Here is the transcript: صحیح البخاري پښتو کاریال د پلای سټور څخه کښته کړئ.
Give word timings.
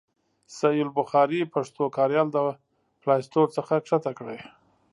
صحیح 0.57 0.83
البخاري 0.85 1.41
پښتو 1.53 1.83
کاریال 1.97 2.27
د 2.31 2.37
پلای 3.01 3.21
سټور 3.27 3.47
څخه 3.57 3.73
کښته 3.85 4.11
کړئ. 4.17 4.39